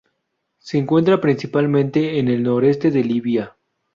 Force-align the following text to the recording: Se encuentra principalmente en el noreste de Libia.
Se 0.57 0.79
encuentra 0.79 1.21
principalmente 1.21 2.17
en 2.17 2.27
el 2.27 2.41
noreste 2.41 2.89
de 2.89 3.03
Libia. 3.03 3.55